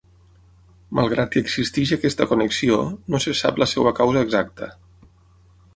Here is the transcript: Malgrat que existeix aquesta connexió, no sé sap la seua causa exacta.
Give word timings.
Malgrat 0.99 1.31
que 1.35 1.43
existeix 1.45 1.91
aquesta 1.97 2.27
connexió, 2.33 2.81
no 3.15 3.21
sé 3.27 3.35
sap 3.43 3.63
la 3.65 3.71
seua 3.75 3.95
causa 4.03 4.27
exacta. 4.29 4.73